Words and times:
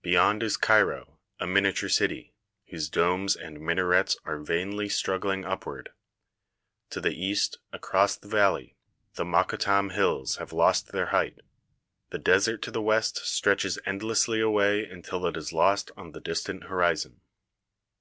Beyond 0.00 0.44
is 0.44 0.56
Cairo, 0.56 1.18
a 1.40 1.46
miniature 1.48 1.88
city, 1.88 2.32
whose 2.68 2.88
domes 2.88 3.34
and 3.34 3.60
minarets 3.60 4.16
are 4.24 4.38
vainly 4.38 4.88
struggling 4.88 5.44
upward. 5.44 5.90
To 6.90 7.00
the 7.00 7.10
east, 7.20 7.58
across 7.72 8.16
the 8.16 8.28
valley, 8.28 8.76
the 9.14 9.24
Mokattam 9.24 9.90
hills 9.90 10.36
have 10.36 10.52
lost 10.52 10.92
their 10.92 11.06
height; 11.06 11.40
the 12.10 12.18
desert 12.20 12.62
to 12.62 12.70
the 12.70 12.80
west 12.80 13.16
stretches 13.26 13.76
endlessly 13.84 14.40
away 14.40 14.84
until 14.84 15.26
it 15.26 15.36
is 15.36 15.52
lost 15.52 15.90
on 15.96 16.12
the 16.12 16.20
distant 16.20 16.62
horizon. 16.66 17.22